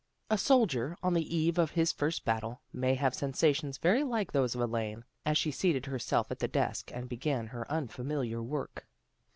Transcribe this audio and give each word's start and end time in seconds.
A 0.31 0.37
soldier, 0.39 0.97
on 1.03 1.13
the 1.13 1.35
eve 1.37 1.59
of 1.59 1.69
his 1.69 1.91
first 1.91 2.25
battle, 2.25 2.63
may 2.73 2.95
have 2.95 3.13
sensations 3.13 3.77
very 3.77 4.03
like 4.03 4.31
those 4.31 4.55
of 4.55 4.61
Elaine, 4.61 5.05
as 5.27 5.37
she 5.37 5.51
seated 5.51 5.85
herself 5.85 6.31
at 6.31 6.39
the 6.39 6.47
desk 6.47 6.89
and 6.91 7.07
began 7.07 7.45
her 7.45 7.71
unfamiliar 7.71 8.41
work. 8.41 8.87